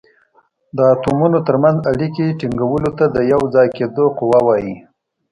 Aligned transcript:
د 0.77 0.77
اتومونو 0.93 1.37
تر 1.47 1.55
منځ 1.63 1.77
اړیکې 1.91 2.35
ټینګولو 2.39 2.89
ته 2.97 3.05
د 3.15 3.17
یو 3.31 3.41
ځای 3.55 3.67
کیدو 3.77 4.05
قوه 4.17 4.39
وايي. 4.47 4.75